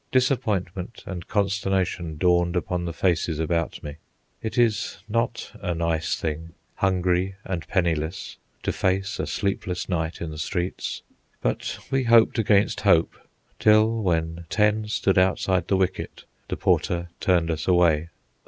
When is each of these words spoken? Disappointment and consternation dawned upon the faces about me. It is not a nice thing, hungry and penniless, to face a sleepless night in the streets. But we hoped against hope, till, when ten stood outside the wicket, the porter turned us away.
Disappointment 0.11 1.03
and 1.05 1.27
consternation 1.27 2.17
dawned 2.17 2.55
upon 2.55 2.85
the 2.85 2.91
faces 2.91 3.37
about 3.37 3.83
me. 3.83 3.97
It 4.41 4.57
is 4.57 4.97
not 5.07 5.51
a 5.61 5.75
nice 5.75 6.19
thing, 6.19 6.53
hungry 6.77 7.35
and 7.45 7.67
penniless, 7.67 8.37
to 8.63 8.71
face 8.73 9.19
a 9.19 9.27
sleepless 9.27 9.87
night 9.89 10.19
in 10.19 10.31
the 10.31 10.39
streets. 10.39 11.03
But 11.39 11.77
we 11.91 12.05
hoped 12.05 12.39
against 12.39 12.81
hope, 12.81 13.15
till, 13.59 14.01
when 14.01 14.47
ten 14.49 14.87
stood 14.87 15.19
outside 15.19 15.67
the 15.67 15.77
wicket, 15.77 16.23
the 16.47 16.57
porter 16.57 17.09
turned 17.19 17.51
us 17.51 17.67
away. 17.67 18.09